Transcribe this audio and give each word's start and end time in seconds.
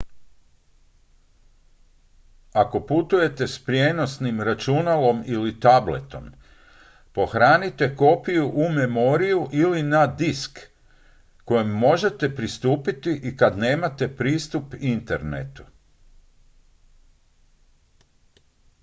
ako 2.53 2.79
putujete 2.87 3.47
s 3.47 3.63
prijenosnim 3.65 4.41
računalom 4.41 5.23
ili 5.25 5.59
tabletom 5.59 6.31
pohranite 7.13 7.95
kopiju 7.95 8.47
u 8.55 8.69
memoriju 8.71 9.47
ili 9.51 9.83
na 9.83 10.07
disk 10.07 10.59
kojem 11.45 11.71
možete 11.79 12.35
pristupiti 12.35 13.13
i 13.23 13.37
kad 13.37 13.57
nemate 13.57 14.15
pristup 14.15 14.73
internetu 14.79 15.63